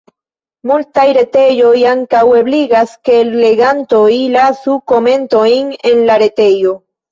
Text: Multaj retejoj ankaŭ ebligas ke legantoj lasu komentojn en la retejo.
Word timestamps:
Multaj 0.69 1.03
retejoj 1.17 1.73
ankaŭ 1.89 2.21
ebligas 2.39 2.97
ke 3.11 3.19
legantoj 3.35 4.09
lasu 4.39 4.81
komentojn 4.95 5.73
en 5.95 6.05
la 6.11 6.21
retejo. 6.27 6.77